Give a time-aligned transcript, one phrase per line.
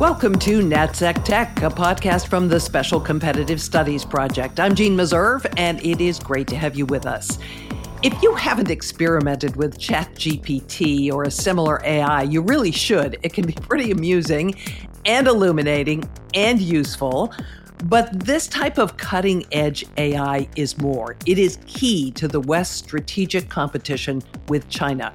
[0.00, 4.58] Welcome to NatSec Tech, a podcast from the Special Competitive Studies Project.
[4.58, 7.38] I'm Jeanne Meserve, and it is great to have you with us.
[8.02, 13.18] If you haven't experimented with ChatGPT or a similar AI, you really should.
[13.22, 14.54] It can be pretty amusing
[15.04, 17.34] and illuminating and useful.
[17.84, 21.16] But this type of cutting edge AI is more.
[21.24, 25.12] It is key to the West's strategic competition with China.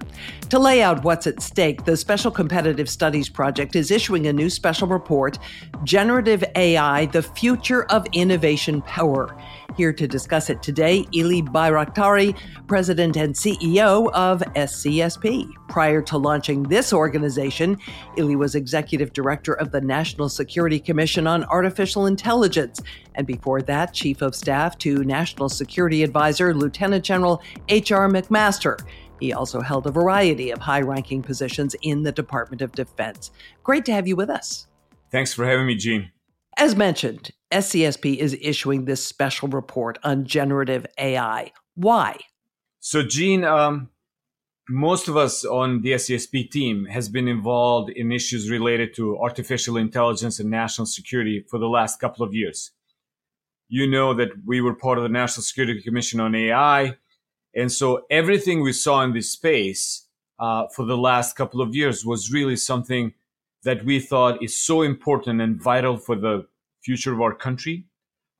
[0.50, 4.50] To lay out what's at stake, the Special Competitive Studies Project is issuing a new
[4.50, 5.38] special report
[5.84, 9.36] Generative AI, the Future of Innovation Power.
[9.76, 12.38] Here to discuss it today, Ylli Bajraktari,
[12.68, 15.50] President and CEO of SCSP.
[15.68, 17.78] Prior to launching this organization,
[18.18, 22.82] Ylli was Executive Director of the National Security Commission on Artificial Intelligence,
[23.16, 28.08] and before that, Chief of Staff to National Security Advisor Lieutenant General H.R.
[28.08, 28.80] McMaster.
[29.20, 33.32] He also held a variety of high ranking positions in the Department of Defense.
[33.64, 34.68] Great to have you with us.
[35.12, 36.12] Thanks for having me, Jeanne.
[36.58, 41.52] As mentioned, SCSP is issuing this special report on generative AI.
[41.76, 42.18] Why?
[42.80, 43.90] So, Jeanne, um,
[44.70, 49.78] most of us on the SCSP team has been involved in issues related to artificial
[49.78, 52.72] intelligence and national security for the last couple of years.
[53.68, 56.96] You know that we were part of the National Security Commission on AI.
[57.54, 60.08] And so everything we saw in this space
[60.40, 63.14] uh, for the last couple of years was really something
[63.66, 66.48] that we thought is so important and vital for the
[66.82, 67.86] future of our country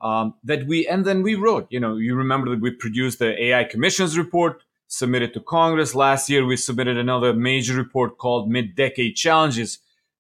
[0.02, 3.32] um, that we and then we wrote you know you remember that we produced the
[3.46, 5.96] ai commissions report submitted to congress.
[5.96, 9.80] Last year we submitted another major report called mid-decade challenges.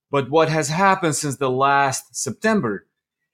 [0.09, 2.87] But what has happened since the last september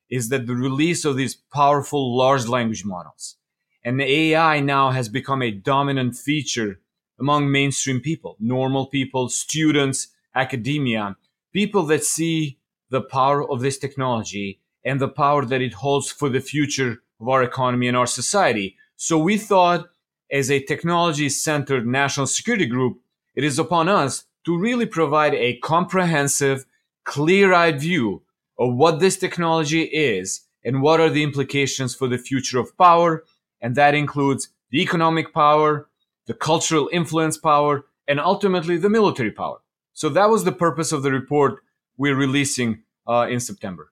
[0.10, 3.38] is that the release of these powerful large language models
[3.84, 6.80] and the ai now has become a dominant feature
[7.20, 11.16] among mainstream people normal people students academia
[11.54, 12.58] people that see
[12.90, 17.28] the power of this technology and the power that it holds for the future of
[17.30, 18.76] our economy and our society.
[18.96, 19.90] So we thought,
[20.32, 23.00] as a technology centered national security group,
[23.36, 26.66] it is upon us to really provide a comprehensive,
[27.04, 28.24] clear eyed view
[28.58, 33.24] of what this technology is and what are the implications for the future of power.
[33.62, 35.90] And that includes the economic power,
[36.28, 39.60] the cultural influence power, and ultimately the military power.
[40.02, 41.62] So that was the purpose of the report
[41.96, 43.92] we're releasing uh, in September.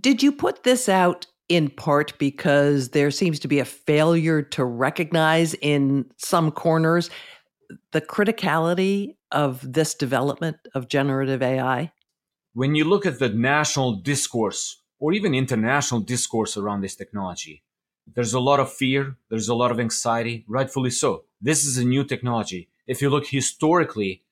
[0.00, 4.64] Did you put this out in part because there seems to be a failure to
[4.64, 7.10] recognize in some corners
[7.90, 11.90] the criticality of this development of generative AI?
[12.52, 17.64] When you look at the national discourse or even international discourse around this technology,
[18.14, 21.24] there's a lot of fear, there's a lot of anxiety, rightfully so.
[21.40, 22.68] This is a new technology.
[22.86, 24.22] If you look historically,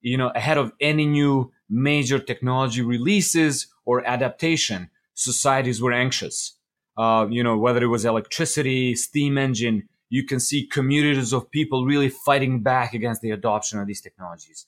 [0.00, 6.56] you know, ahead of any new major technology releases or adaptation, societies were anxious.
[6.96, 11.86] Uh, you know, whether it was electricity, steam engine, you can see communities of people
[11.86, 14.66] really fighting back against the adoption of these technologies.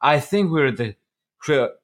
[0.00, 0.94] I think we're at the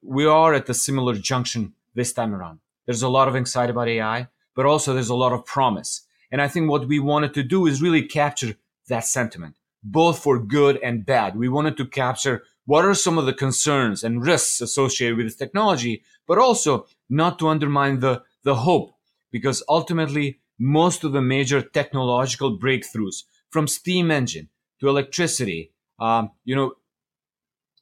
[0.02, 2.60] we are at the similar junction this time around.
[2.86, 6.06] There's a lot of anxiety about AI, but also there's a lot of promise.
[6.32, 8.54] And I think what we wanted to do is really capture
[8.88, 11.36] that sentiment, both for good and bad.
[11.36, 15.36] We wanted to capture what are some of the concerns and risks associated with this
[15.36, 18.94] technology, but also not to undermine the, the hope,
[19.30, 26.54] because ultimately, most of the major technological breakthroughs from steam engine to electricity, um, you
[26.54, 26.74] know,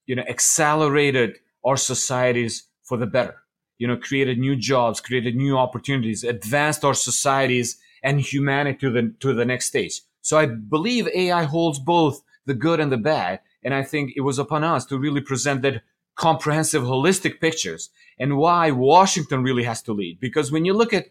[0.06, 3.43] you know, accelerated our societies for the better.
[3.78, 9.15] You know, created new jobs, created new opportunities, advanced our societies and humanity to the
[9.21, 10.00] to the next stage.
[10.22, 14.20] So I believe AI holds both the good and the bad, and I think it
[14.22, 15.82] was upon us to really present that
[16.14, 20.19] comprehensive, holistic pictures and why Washington really has to lead.
[20.20, 21.06] Because when you look at,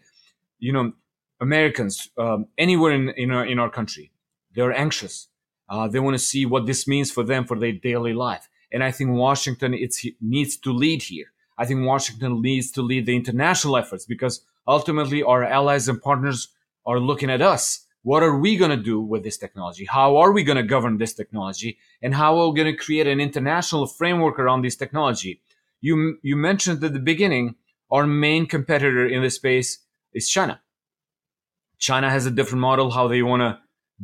[0.58, 0.92] you know,
[1.40, 4.12] Americans um, anywhere in, in our, in our country,
[4.54, 5.28] they're anxious.
[5.68, 8.48] Uh, they want to see what this means for them for their daily life.
[8.72, 11.32] And I think Washington it's, needs to lead here.
[11.56, 16.48] I think Washington needs to lead the international efforts because ultimately our allies and partners
[16.86, 19.84] are looking at us what are we going to do with this technology?
[19.84, 21.78] How are we going to govern this technology?
[22.00, 25.42] And how are we going to create an international framework around this technology?
[25.80, 27.56] You, you mentioned at the beginning,
[27.90, 29.80] our main competitor in this space
[30.12, 30.60] is China.
[31.78, 33.58] China has a different model, how they want to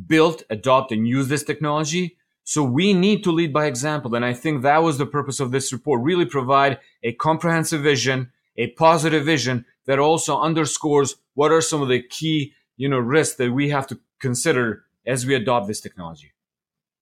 [0.07, 2.17] build, adopt, and use this technology.
[2.43, 4.13] So we need to lead by example.
[4.15, 8.31] And I think that was the purpose of this report, really provide a comprehensive vision,
[8.57, 13.35] a positive vision that also underscores what are some of the key you know risks
[13.37, 16.31] that we have to consider as we adopt this technology.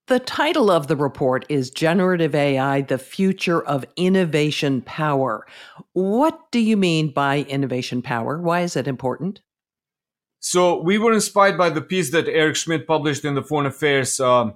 [0.06, 5.46] The title of the report is Generative AI, the Future of Innovation Power.
[5.94, 8.38] What do you mean by innovation power?
[8.38, 9.40] Why is it important?
[10.40, 14.20] So, we were inspired by the piece that Eric Schmidt published in the Foreign Affairs
[14.20, 14.50] uh,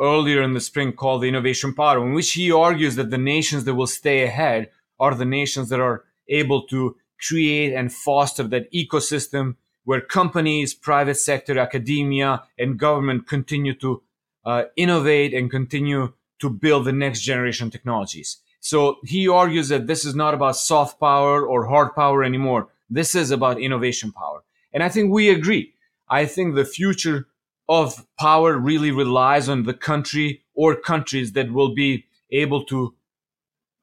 [0.00, 3.64] earlier in the spring called The Innovation Power, in which he argues that the nations
[3.64, 4.70] that will stay ahead
[5.00, 6.94] are the nations that are able to
[7.26, 14.02] create and foster that ecosystem where companies, private sector, academia, and government continue to
[14.44, 18.38] uh, innovate and continue to build the next generation technologies.
[18.60, 22.68] So he argues that this is not about soft power or hard power anymore.
[22.88, 24.42] This is about innovation power.
[24.72, 25.74] And I think we agree.
[26.08, 27.26] I think the future
[27.68, 32.94] of power really relies on the country or countries that will be able to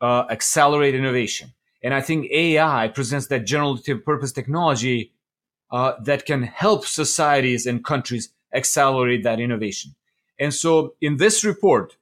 [0.01, 1.53] uh, accelerate innovation.
[1.83, 5.11] And I think AI presents that generative purpose technology
[5.71, 9.95] uh, that can help societies and countries accelerate that innovation.
[10.39, 11.97] And so in this report,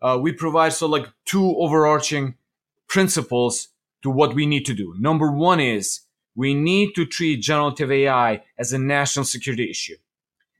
[0.00, 2.36] uh, we provide so like two overarching
[2.88, 3.68] principles
[4.02, 4.94] to what we need to do.
[4.98, 6.00] Number one is
[6.34, 9.96] we need to treat generative AI as a national security issue.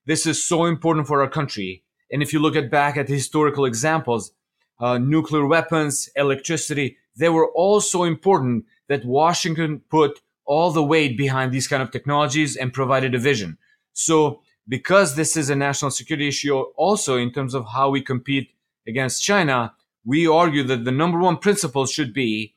[0.05, 1.85] This is so important for our country.
[2.13, 4.33] And if you look at back at historical examples,
[4.79, 11.17] uh, nuclear weapons, electricity, they were all so important that Washington put all the weight
[11.17, 13.57] behind these kind of technologies and provided a vision.
[13.93, 18.51] So because this is a national security issue also in terms of how we compete
[18.85, 19.73] against China,
[20.05, 22.55] we argue that the number one principle should be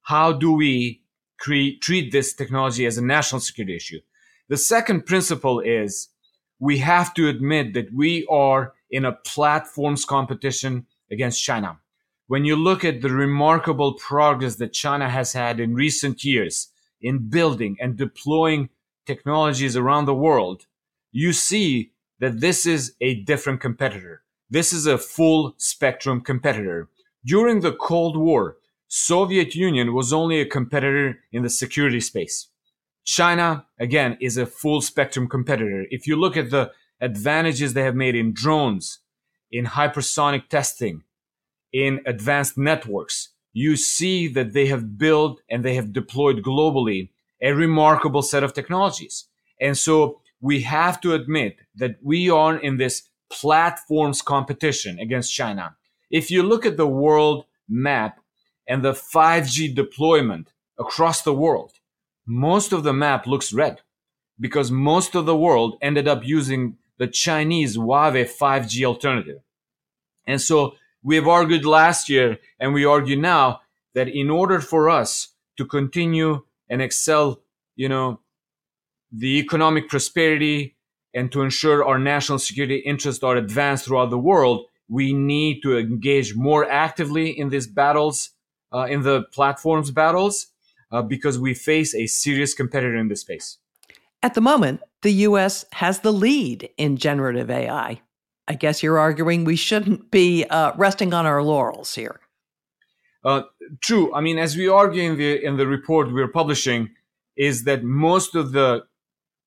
[0.00, 1.02] how do we
[1.38, 4.00] create, treat this technology as a national security issue?
[4.48, 6.08] The second principle is
[6.58, 11.78] we have to admit that we are in a platforms competition against China.
[12.26, 16.68] When you look at the remarkable progress that China has had in recent years
[17.04, 18.70] in building and deploying
[19.06, 20.66] technologies around the world,
[21.12, 24.22] you see that this is a different competitor.
[24.50, 26.88] This is a full spectrum competitor.
[27.24, 28.56] During the Cold War,
[28.88, 32.48] Soviet Union was only a competitor in the security space.
[33.04, 35.84] China, again, is a full spectrum competitor.
[35.90, 39.00] If you look at the advantages they have made in drones,
[39.52, 41.02] in hypersonic testing,
[41.72, 47.08] in advanced networks, you see that they have built and they have deployed globally
[47.40, 49.28] a remarkable set of technologies.
[49.60, 55.76] And so we have to admit that we are in this platforms competition against China.
[56.10, 58.20] If you look at the world map
[58.68, 61.72] and the 5G deployment across the world,
[62.26, 63.82] most of the map looks red
[64.40, 69.40] because most of the world ended up using the Chinese Huawei 5G alternative.
[70.26, 70.74] And so
[71.04, 73.60] we have argued last year and we argue now
[73.94, 77.42] that in order for us to continue and excel,
[77.76, 78.20] you know,
[79.12, 80.76] the economic prosperity
[81.14, 85.78] and to ensure our national security interests are advanced throughout the world, we need to
[85.78, 88.30] engage more actively in these battles,
[88.72, 90.48] uh, in the platforms battles,
[90.90, 93.58] uh, because we face a serious competitor in this space.
[94.22, 98.00] At the moment, the US has the lead in generative AI.
[98.46, 102.20] I guess you're arguing we shouldn't be uh, resting on our laurels here.
[103.24, 103.42] Uh,
[103.80, 104.14] true.
[104.14, 106.90] I mean, as we argue in the in the report we're publishing,
[107.36, 108.84] is that most of the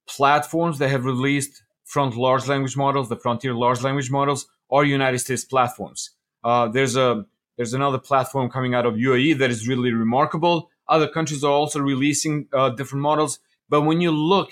[0.07, 5.19] platforms that have released front large language models, the frontier large language models, are United
[5.19, 6.11] States platforms.
[6.43, 10.69] Uh, there's a there's another platform coming out of UAE that is really remarkable.
[10.88, 14.51] Other countries are also releasing uh, different models, but when you look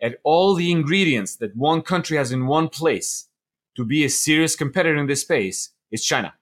[0.00, 3.28] at all the ingredients that one country has in one place
[3.76, 6.34] to be a serious competitor in this space, is China.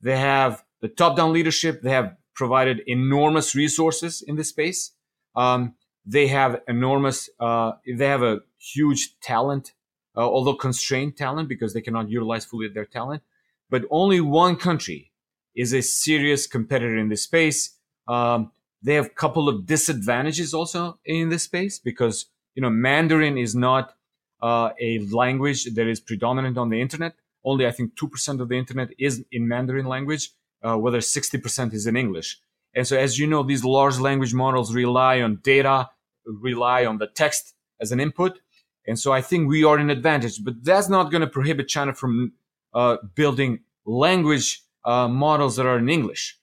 [0.00, 1.82] They have the top-down leadership.
[1.82, 4.92] They have provided enormous resources in this space.
[5.36, 5.74] Um,
[6.06, 9.72] they have enormous, uh, they have a huge talent,
[10.16, 13.22] uh, although constrained talent because they cannot utilize fully their talent.
[13.68, 15.12] But only one country
[15.54, 17.76] is a serious competitor in this space.
[18.08, 18.52] Um,
[18.82, 23.54] they have a couple of disadvantages also in this space because you know Mandarin is
[23.54, 23.94] not
[24.42, 27.14] uh, a language that is predominant on the internet.
[27.44, 30.30] Only I think two percent of the internet is in Mandarin language,
[30.62, 32.38] uh, whether sixty percent is in English.
[32.74, 35.90] And so, as you know, these large language models rely on data,
[36.24, 38.40] rely on the text as an input.
[38.86, 41.94] And so I think we are in advantage, but that's not going to prohibit China
[41.94, 42.32] from
[42.72, 46.38] uh, building language uh, models that are in English.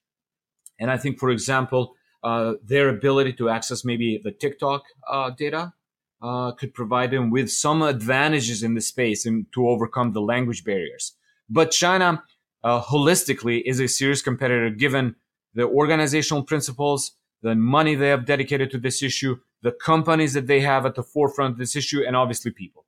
[0.80, 5.74] And I think, for example, uh, their ability to access maybe the TikTok uh, data
[6.22, 10.64] uh, could provide them with some advantages in the space and to overcome the language
[10.64, 11.16] barriers.
[11.50, 12.24] But China,
[12.64, 15.16] uh, holistically, is a serious competitor given
[15.54, 20.60] the organizational principles, the money they have dedicated to this issue, the companies that they
[20.62, 22.86] have at the forefront of this issue, and obviously people.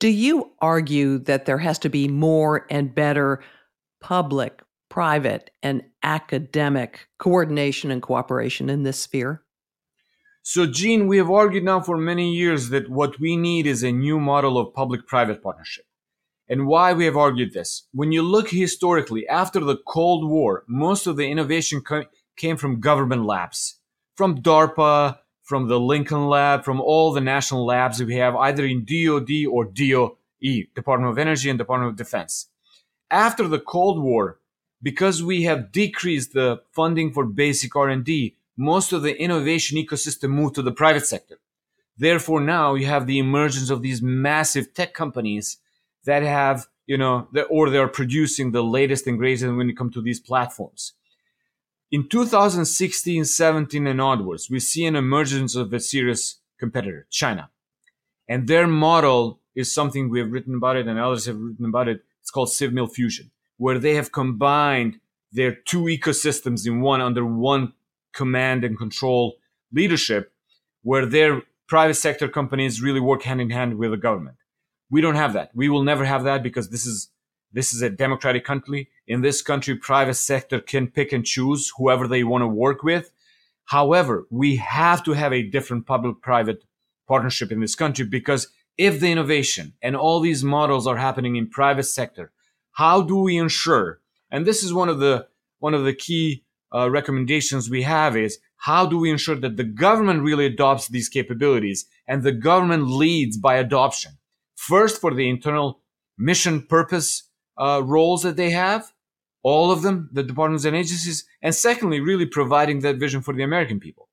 [0.00, 3.42] Do you argue that there has to be more and better
[4.00, 9.42] public, private, and academic coordination and cooperation in this sphere?
[10.44, 13.92] So, Jeanne, we have argued now for many years that what we need is a
[13.92, 15.84] new model of public private partnership.
[16.48, 17.84] And why we have argued this?
[17.92, 22.06] When you look historically, after the Cold War, most of the innovation co-
[22.36, 23.78] came from government labs,
[24.16, 28.84] from DARPA, from the Lincoln Lab, from all the national labs we have, either in
[28.84, 30.16] DoD or DOE,
[30.74, 32.48] Department of Energy and Department of Defense.
[33.12, 34.40] After the Cold War,
[34.82, 40.54] because we have decreased the funding for basic R&D, most of the innovation ecosystem moved
[40.54, 41.38] to the private sector.
[41.96, 45.58] Therefore, now you have the emergence of these massive tech companies
[46.04, 49.94] that have, you know, or they are producing the latest and greatest when it comes
[49.94, 50.94] to these platforms.
[51.90, 57.50] In 2016, 17, and onwards, we see an emergence of a serious competitor, China.
[58.26, 61.88] And their model is something we have written about it and others have written about
[61.88, 62.02] it.
[62.20, 67.74] It's called CivMil Fusion, where they have combined their two ecosystems in one under one
[68.12, 69.36] command and control
[69.72, 70.32] leadership
[70.82, 74.36] where their private sector companies really work hand in hand with the government.
[74.90, 75.50] We don't have that.
[75.54, 77.08] We will never have that because this is
[77.52, 78.88] this is a democratic country.
[79.06, 83.12] In this country, private sector can pick and choose whoever they want to work with.
[83.66, 86.64] However, we have to have a different public-private
[87.06, 91.48] partnership in this country because if the innovation and all these models are happening in
[91.48, 92.32] private sector,
[92.72, 94.00] how do we ensure?
[94.30, 95.26] And this is one of the
[95.58, 99.64] one of the key uh, recommendations we have is how do we ensure that the
[99.64, 104.12] government really adopts these capabilities and the government leads by adoption?
[104.54, 105.80] First, for the internal
[106.16, 107.24] mission purpose
[107.58, 108.92] uh, roles that they have,
[109.42, 113.42] all of them, the departments and agencies, and secondly, really providing that vision for the
[113.42, 114.08] American people.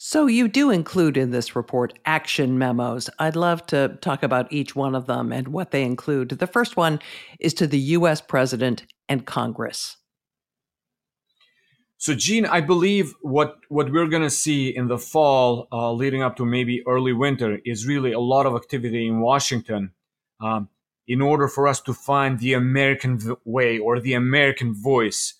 [0.00, 3.10] So, you do include in this report action memos.
[3.18, 6.30] I'd love to talk about each one of them and what they include.
[6.30, 7.00] The first one
[7.40, 8.22] is to the U.S.
[8.22, 9.97] President and Congress.
[12.00, 16.22] So, Jeanne, I believe what what we're going to see in the fall, uh, leading
[16.22, 19.90] up to maybe early winter, is really a lot of activity in Washington,
[20.40, 20.68] um,
[21.08, 25.34] in order for us to find the American way or the American voice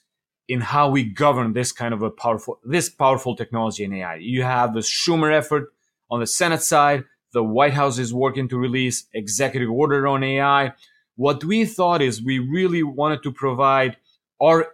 [0.49, 4.17] in how we govern this kind of a powerful this powerful technology in AI.
[4.17, 5.73] You have the Schumer effort
[6.11, 7.05] on the Senate side.
[7.35, 10.73] The White House is working to release executive order on AI.
[11.15, 13.97] What we thought is we really wanted to provide
[14.41, 14.67] our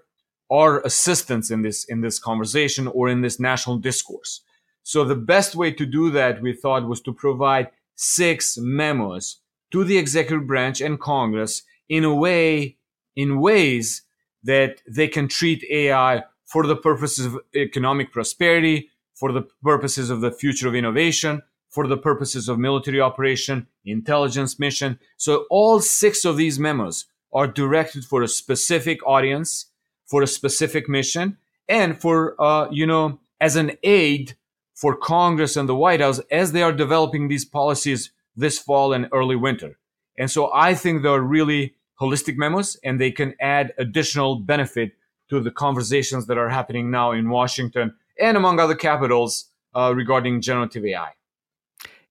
[0.51, 4.43] our assistance in this in this conversation or in this national discourse.
[4.83, 9.39] So the best way to do that we thought was to provide six memos
[9.71, 12.77] to the executive branch and Congress in a way
[13.17, 14.03] in ways
[14.43, 20.21] that they can treat AI for the purposes of economic prosperity, for the purposes of
[20.21, 24.99] the future of innovation, for the purposes of military operation, intelligence mission.
[25.17, 29.67] So all six of these memos are directed for a specific audience
[30.07, 31.37] for a specific mission
[31.69, 34.37] and for, uh, you know, as an aid
[34.75, 39.09] for Congress and the White House as they are developing these policies this fall and
[39.13, 39.79] early winter.
[40.19, 44.93] And so I think they're really holistic memos and they can add additional benefit
[45.31, 50.41] to the conversations that are happening now in Washington and among other capitals uh, regarding
[50.41, 51.13] generative AI.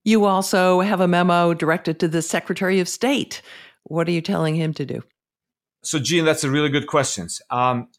[0.04, 3.42] You also have a memo directed to the Secretary of State.
[3.84, 5.04] What are you telling him to do?
[5.84, 7.28] So, Jeanne, that's a really good question.
[7.50, 7.90] Um,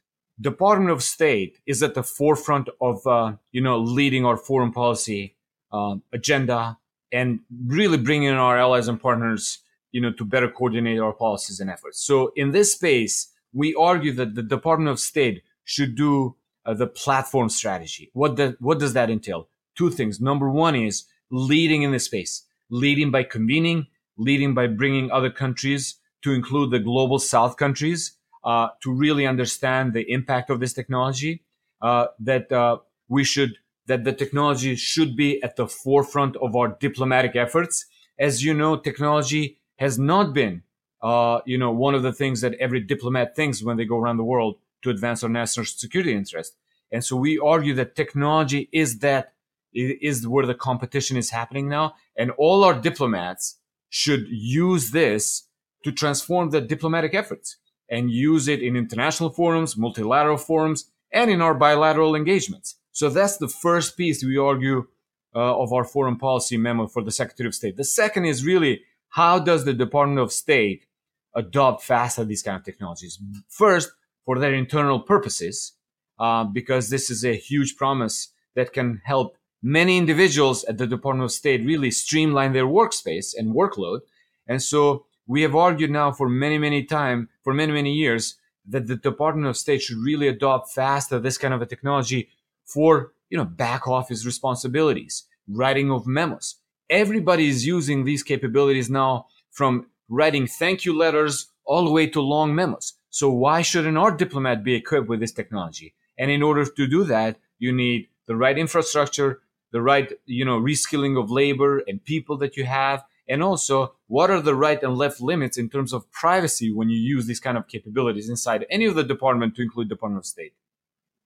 [0.40, 5.36] Department of State is at the forefront of uh, you know leading our foreign policy
[5.70, 6.78] uh, agenda
[7.12, 9.60] and really bringing our allies and partners
[9.92, 12.00] you know to better coordinate our policies and efforts.
[12.02, 16.36] So, in this space, we argue that the Department of State should do
[16.66, 18.10] uh, the platform strategy.
[18.14, 19.48] What the, what does that entail?
[19.76, 20.20] Two things.
[20.20, 23.86] Number one is leading in this space, leading by convening,
[24.16, 29.92] leading by bringing other countries to include the global south countries uh, to really understand
[29.92, 31.44] the impact of this technology
[31.80, 32.78] uh, that uh,
[33.08, 33.54] we should
[33.86, 37.84] that the technology should be at the forefront of our diplomatic efforts.
[38.18, 40.62] As you know technology has not been
[41.02, 44.16] uh, you know one of the things that every diplomat thinks when they go around
[44.16, 46.56] the world to advance our national security interest.
[46.90, 49.32] And so we argue that technology is that
[49.74, 55.48] is where the competition is happening now and all our diplomats should use this
[55.84, 61.40] to transform the diplomatic efforts and use it in international forums, multilateral forums, and in
[61.40, 62.76] our bilateral engagements.
[62.92, 64.86] So that's the first piece we argue
[65.34, 67.76] uh, of our foreign policy memo for the Secretary of State.
[67.76, 70.86] The second is really how does the Department of State
[71.34, 73.18] adopt faster these kind of technologies?
[73.48, 73.92] First,
[74.24, 75.72] for their internal purposes,
[76.18, 81.24] uh, because this is a huge promise that can help many individuals at the Department
[81.24, 84.00] of State really streamline their workspace and workload
[84.46, 88.86] And so we have argued now for many, many time, for many, many years, that
[88.86, 92.28] the Department of State should really adopt faster this kind of a technology
[92.64, 96.56] for, you know, back office responsibilities, writing of memos.
[96.88, 102.20] Everybody is using these capabilities now from writing thank you letters all the way to
[102.20, 102.94] long memos.
[103.10, 105.94] So why shouldn't our diplomat be equipped with this technology?
[106.18, 109.40] And in order to do that, you need the right infrastructure,
[109.72, 114.30] the right, you know, reskilling of labor and people that you have, and also what
[114.30, 117.56] are the right and left limits in terms of privacy when you use these kind
[117.56, 120.54] of capabilities inside any of the department to include Department of State.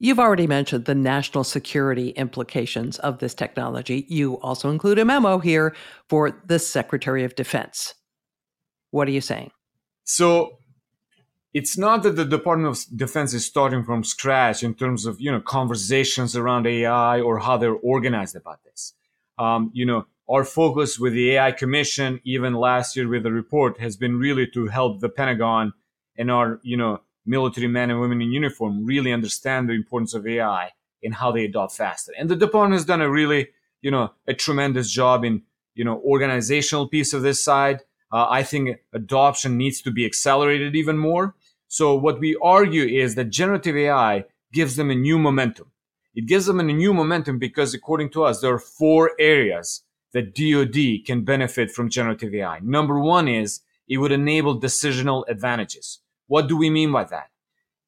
[0.01, 4.07] You've already mentioned the national security implications of this technology.
[4.09, 5.75] You also include a memo here
[6.09, 7.95] for the Secretary of Defense.
[8.93, 9.51] What are you saying?
[10.05, 10.59] So
[11.53, 15.33] it's not that the Department of Defense is starting from scratch in terms of you
[15.33, 18.95] know conversations around AI or how they're organized about this.
[19.39, 23.81] Um, you know, our focus with the AI Commission, even last year with the report,
[23.81, 25.73] has been really to help the Pentagon
[26.17, 30.27] and our you know military men and women in uniform really understand the importance of
[30.27, 30.71] AI
[31.03, 32.13] and how they adopt faster.
[32.19, 33.49] And the department has done a really
[33.83, 35.43] you know a tremendous job in
[35.75, 37.81] you know organizational piece of this side
[38.11, 41.35] uh, I think adoption needs to be accelerated even more.
[41.69, 45.71] So what we argue is that generative AI gives them a new momentum.
[46.15, 49.83] It gives them a new momentum because according to us, there are four areas
[50.13, 52.61] that DoD can benefit from generative AI.
[52.63, 56.01] Number one is it would enable decisional advantages.
[56.27, 57.31] What do we mean by that?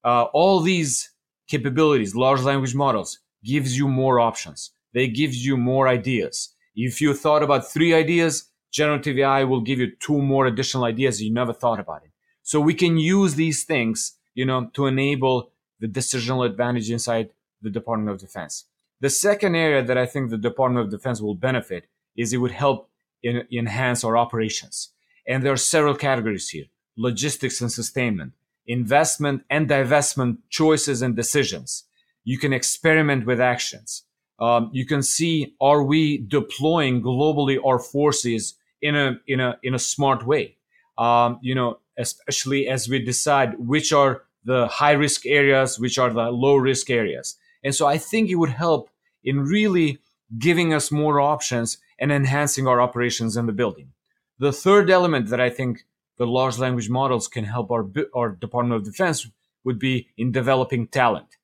[0.03, 1.11] Uh, all these
[1.47, 4.71] capabilities, large language models, gives you more options.
[4.93, 6.53] They gives you more ideas.
[6.75, 11.21] If you thought about three ideas, generative AI will give you two more additional ideas
[11.21, 12.11] you never thought about it.
[12.43, 17.29] So we can use these things, you know, to enable the decisional advantage inside
[17.61, 18.65] the Department of Defense.
[18.99, 22.51] The second area that I think the Department of Defense will benefit is it would
[22.51, 22.89] help
[23.23, 24.89] in, enhance our operations.
[25.27, 26.65] And there are several categories here.
[26.97, 28.33] Logistics and sustainment,
[28.67, 31.85] investment and divestment choices and decisions.
[32.23, 34.03] You can experiment with actions.
[34.39, 39.73] Um, you can see, are we deploying globally our forces in a in a in
[39.73, 40.57] a smart way.
[40.97, 46.11] Um, you know, especially as we decide which are the high risk areas, which are
[46.11, 47.37] the low risk areas.
[47.63, 48.89] And so I think it would help
[49.23, 49.99] in really
[50.37, 53.93] giving us more options and enhancing our operations in the building.
[54.39, 55.85] The third element that I think
[56.17, 59.27] the large language models can help our, our Department of Defense
[59.63, 61.37] would be in developing talent.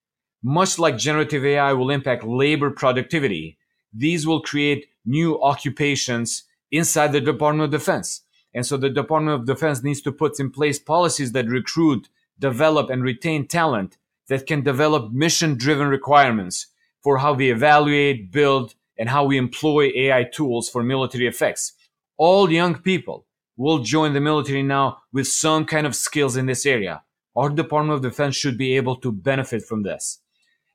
[0.43, 3.57] Much like generative AI will impact labor productivity,
[3.93, 8.23] these will create new occupations inside the Department of Defense.
[8.53, 12.89] And so the Department of Defense needs to put in place policies that recruit, develop,
[12.89, 16.67] and retain talent that can develop mission driven requirements
[17.03, 21.73] for how we evaluate, build, and how we employ AI tools for military effects.
[22.17, 26.65] All young people will join the military now with some kind of skills in this
[26.65, 27.03] area.
[27.35, 30.19] Our Department of Defense should be able to benefit from this.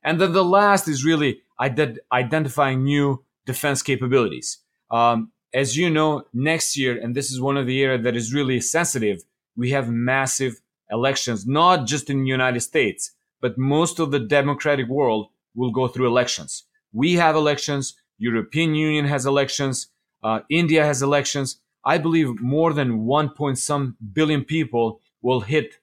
[0.03, 4.59] And then the last is really ident- identifying new defense capabilities.
[4.91, 8.33] Um, as you know, next year, and this is one of the areas that is
[8.33, 9.23] really sensitive,
[9.55, 14.87] we have massive elections, not just in the United States, but most of the democratic
[14.87, 16.65] world will go through elections.
[16.91, 17.95] We have elections.
[18.23, 19.87] European Union has elections.
[20.23, 21.57] Uh, India has elections.
[21.85, 25.79] I believe more than one point some billion people will hit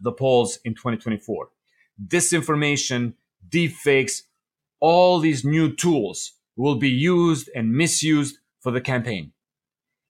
[0.00, 1.50] the polls in 2024.
[2.06, 3.12] Disinformation,
[3.46, 4.22] deepfakes,
[4.80, 9.32] all these new tools will be used and misused for the campaign.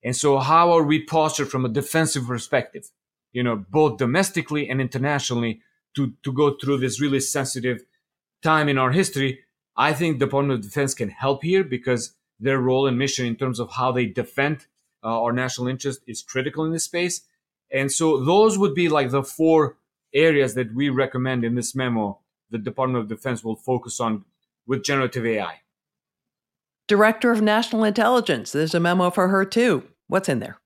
[0.03, 2.89] And so how are we postured from a defensive perspective,
[3.33, 5.61] you know, both domestically and internationally
[5.95, 7.83] to, to go through this really sensitive
[8.41, 9.39] time in our history?
[9.75, 13.35] I think the Department of Defense can help here because their role and mission in
[13.35, 14.65] terms of how they defend
[15.03, 17.21] uh, our national interest is critical in this space.
[17.71, 19.77] And so those would be like the four
[20.13, 24.25] areas that we recommend in this memo the Department of Defense will focus on
[24.67, 25.61] with generative AI.
[26.87, 28.51] Director of National Intelligence.
[28.51, 29.83] There's a memo for her too.
[30.07, 30.59] What's in there?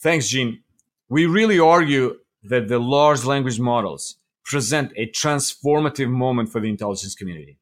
[0.00, 0.62] Thanks, Jeanne.
[1.08, 7.14] We really argue that the large language models present a transformative moment for the intelligence
[7.14, 7.58] community.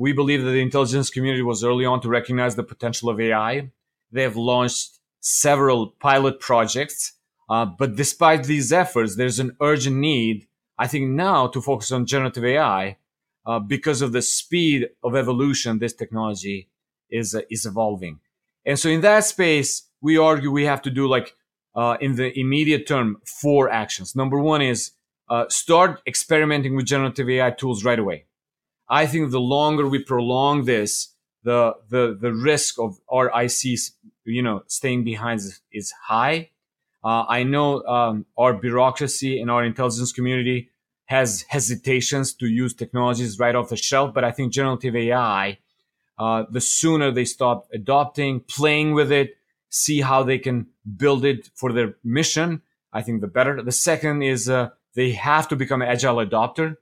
[0.00, 3.70] We believe that the intelligence community was early on to recognize the potential of AI.
[4.10, 7.12] They have launched several pilot projects,
[7.50, 12.06] uh, but despite these efforts, there's an urgent need, I think, now to focus on
[12.06, 12.96] generative AI
[13.44, 16.70] uh, because of the speed of evolution this technology
[17.10, 18.20] is uh, is evolving.
[18.64, 21.36] And so in that space, we argue we have to do like
[21.74, 24.16] uh, in the immediate term four actions.
[24.16, 24.92] Number one is
[25.28, 28.24] uh, start experimenting with generative AI tools right away.
[28.90, 33.92] I think the longer we prolong this, the the the risk of our ICs,
[34.24, 35.40] you know, staying behind
[35.72, 36.50] is, high.
[37.02, 40.70] Uh, I know um, our bureaucracy and our intelligence community
[41.06, 45.58] has hesitations to use technologies right off the shelf, but I think generative AI,
[46.18, 49.30] uh, the sooner they stop adopting, playing with it,
[49.70, 52.60] see how they can build it for their mission,
[52.92, 53.62] I think the better.
[53.62, 56.76] The second is uh, they have to become agile adopter,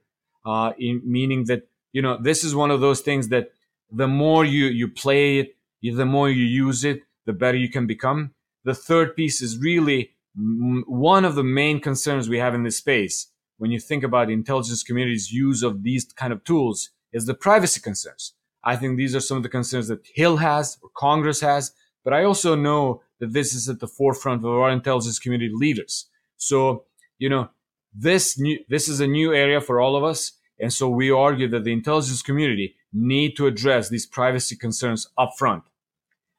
[0.45, 3.51] uh, in, meaning that you know this is one of those things that
[3.91, 7.87] the more you you play it, the more you use it, the better you can
[7.87, 8.31] become.
[8.63, 13.31] The third piece is really one of the main concerns we have in this space
[13.57, 17.33] when you think about the intelligence community's use of these kind of tools is the
[17.33, 18.33] privacy concerns.
[18.63, 21.73] I think these are some of the concerns that Hill has or Congress has,
[22.03, 26.05] but I also know that this is at the forefront of our intelligence community leaders.
[26.37, 26.85] So,
[27.17, 27.49] you know,
[27.93, 30.31] this new, this is a new area for all of us.
[30.59, 35.31] And so we argue that the intelligence community need to address these privacy concerns up
[35.37, 35.63] front.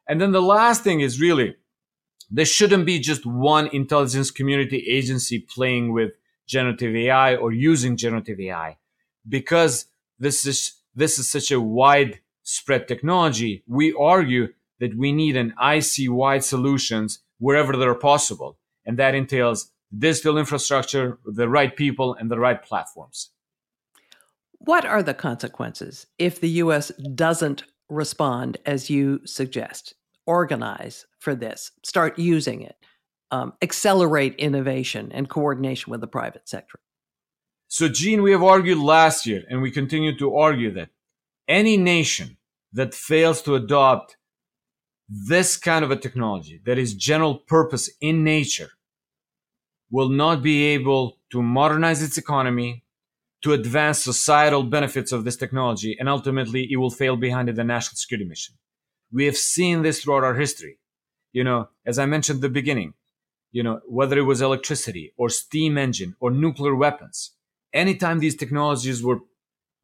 [0.08, 1.56] And then the last thing is really,
[2.30, 6.12] there shouldn't be just one intelligence community agency playing with
[6.46, 8.78] generative AI or using generative AI.
[9.28, 9.86] Because
[10.18, 14.48] this is, this is such a widespread technology, we argue
[14.80, 18.58] that we need an IC wide solutions wherever they're possible.
[18.84, 23.30] And that entails digital infrastructure, the right people, and the right platforms.
[24.60, 29.94] What are the consequences if the US doesn't respond as you suggest?
[30.26, 32.76] Organize for this, start using it,
[33.30, 36.78] um, accelerate innovation and coordination with the private sector.
[37.68, 40.90] So, Jeanne, we have argued last year, and we continue to argue that
[41.48, 42.36] any nation
[42.72, 44.18] that fails to adopt
[45.08, 48.70] this kind of a technology that is general purpose in nature
[49.90, 52.84] will not be able to modernize its economy,
[53.42, 57.64] to advance societal benefits of this technology, and ultimately it will fail behind in the
[57.64, 58.56] national security mission.
[59.12, 60.78] We have seen this throughout our history.
[61.32, 62.94] You know, as I mentioned at the beginning,
[63.52, 67.32] you know, whether it was electricity or steam engine or nuclear weapons,
[67.72, 69.20] anytime these technologies were,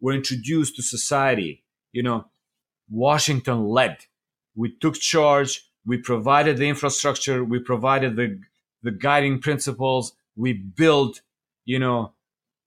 [0.01, 2.27] were introduced to society, you know,
[2.91, 3.99] Washington led.
[4.55, 5.69] We took charge.
[5.85, 7.45] We provided the infrastructure.
[7.45, 8.41] We provided the,
[8.83, 10.13] the guiding principles.
[10.37, 11.23] We built,
[11.65, 12.13] you know,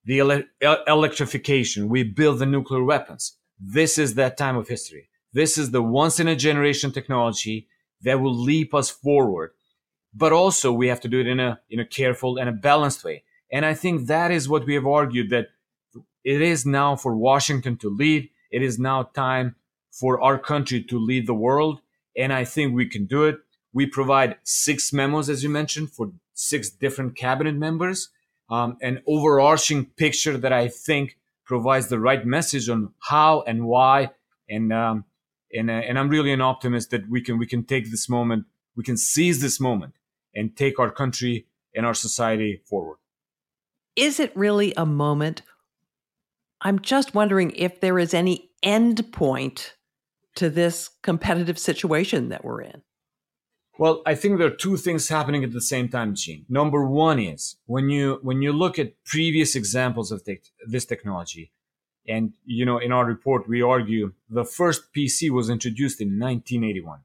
[0.06, 1.90] the ele- electrification.
[1.90, 3.38] We build the nuclear weapons.
[3.60, 5.10] This is that time of history.
[5.34, 7.68] This is the once in a generation technology
[8.02, 9.52] that will leap us forward.
[10.14, 13.04] But also we have to do it in a, in a careful and a balanced
[13.04, 13.24] way.
[13.52, 15.48] And I think that is what we have argued that
[16.24, 18.30] it is now for Washington to lead.
[18.52, 19.56] It is now time
[19.92, 21.82] for our country to lead the world.
[22.18, 23.38] And I think we can do it.
[23.72, 28.10] We provide six memos, as you mentioned, for six different cabinet members,
[28.50, 34.12] um, an overarching picture that I think provides the right message on how and why.
[34.50, 35.06] And, um,
[35.54, 38.46] and, uh, and I'm really an optimist that we can, we can take this moment,
[38.76, 39.94] we can seize this moment
[40.36, 42.98] and take our country and our society forward.
[43.96, 45.42] Is it really a moment?
[46.62, 49.76] I'm just wondering if there is any end point
[50.36, 52.82] to this competitive situation that we're in?
[53.80, 56.46] Well, I think there are two things happening at the same time, Jeanne.
[56.50, 61.54] Number one is when you when you look at previous examples of te- this technology,
[62.06, 67.00] and you know, in our report we argue the first PC was introduced in 1981.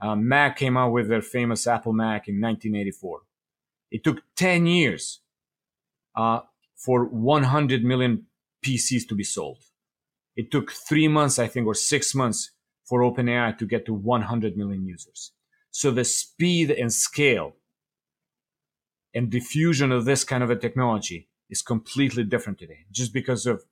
[0.00, 3.20] Uh, Mac came out with their famous Apple Mac in 1984.
[3.90, 5.20] It took 10 years
[6.16, 6.40] uh,
[6.74, 8.24] for 100 million
[8.64, 9.58] PCs to be sold.
[10.36, 14.56] It took three months, I think, or six months for OpenAI to get to 100
[14.56, 15.32] million users.
[15.78, 17.56] So the speed and scale
[19.12, 23.62] and diffusion of this kind of a technology is completely different today, just because of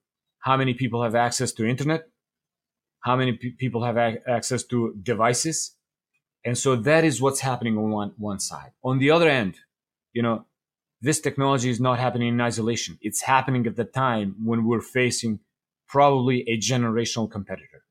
[0.41, 2.03] how many people have access to internet,
[3.01, 5.77] how many pe- people have access to devices.
[6.45, 8.73] And so that is what's happening on one, one side.
[8.83, 9.55] On the other end,
[10.13, 10.45] you know,
[11.01, 12.99] this technology is not happening in isolation.
[13.01, 15.41] It's happening at the time when we're facing
[15.89, 17.87] probably a generational competitor.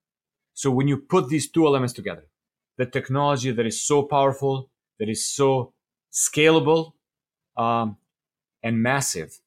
[0.53, 2.27] So when you put these two elements together,
[2.77, 5.73] the technology that is so powerful, that is so
[6.11, 6.93] scalable,
[7.57, 7.97] um,
[8.63, 9.39] and massive,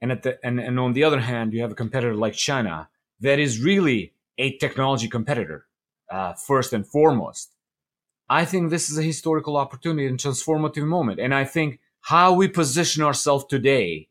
[0.00, 2.88] and at the and, and on the other hand, you have a competitor like China
[3.20, 5.66] that is really a technology competitor
[6.10, 7.52] uh, first and foremost.
[8.28, 12.48] I think this is a historical opportunity and transformative moment, and I think how we
[12.48, 14.08] position ourselves today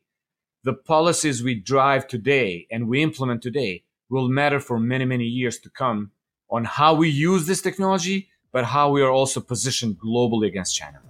[0.66, 5.60] the policies we drive today and we implement today will matter for many, many years
[5.60, 6.10] to come
[6.50, 11.00] on how we use this technology, but how we are also positioned globally against China.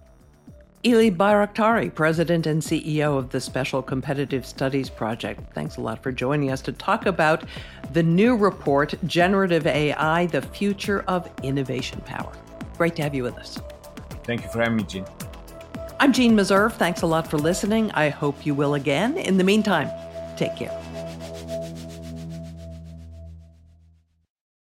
[0.85, 5.53] Ylli Bajraktari, President and CEO of the Special Competitive Studies Project.
[5.53, 7.43] Thanks a lot for joining us to talk about
[7.93, 12.33] the new report, Generative AI, the Future of Innovation Power.
[12.77, 13.59] Great to have you with us.
[14.23, 15.07] Thank you for having me, Jeanne.
[15.99, 16.75] I'm Jeanne Meserve.
[16.75, 17.91] Thanks a lot for listening.
[17.93, 19.17] I hope you will again.
[19.17, 19.91] In the meantime,
[20.37, 20.96] take care.